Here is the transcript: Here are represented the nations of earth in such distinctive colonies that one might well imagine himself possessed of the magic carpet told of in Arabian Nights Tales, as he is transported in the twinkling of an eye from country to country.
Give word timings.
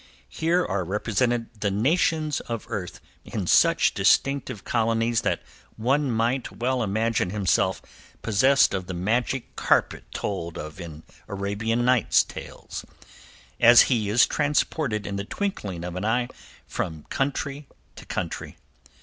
Here 0.29 0.65
are 0.65 0.83
represented 0.83 1.51
the 1.59 1.69
nations 1.69 2.39
of 2.39 2.65
earth 2.69 2.99
in 3.23 3.45
such 3.45 3.93
distinctive 3.93 4.63
colonies 4.63 5.21
that 5.21 5.43
one 5.77 6.09
might 6.09 6.51
well 6.51 6.81
imagine 6.81 7.29
himself 7.29 7.83
possessed 8.23 8.73
of 8.73 8.87
the 8.87 8.95
magic 8.95 9.55
carpet 9.55 10.05
told 10.11 10.57
of 10.57 10.81
in 10.81 11.03
Arabian 11.27 11.85
Nights 11.85 12.23
Tales, 12.23 12.83
as 13.59 13.81
he 13.93 14.09
is 14.09 14.25
transported 14.25 15.05
in 15.05 15.17
the 15.17 15.23
twinkling 15.23 15.83
of 15.83 15.95
an 15.95 16.03
eye 16.03 16.29
from 16.65 17.03
country 17.11 17.67
to 17.95 18.03
country. 18.03 18.57